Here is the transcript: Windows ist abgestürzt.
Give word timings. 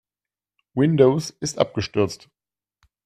Windows 0.73 1.29
ist 1.41 1.59
abgestürzt. 1.59 2.27